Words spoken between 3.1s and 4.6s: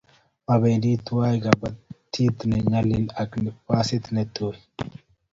ak pasiait ne toi